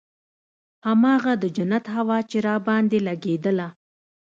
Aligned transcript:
هماغه 0.87 1.33
د 1.41 1.43
جنت 1.55 1.85
هوا 1.95 2.19
چې 2.29 2.37
راباندې 2.47 2.99
لګېدله. 3.07 3.67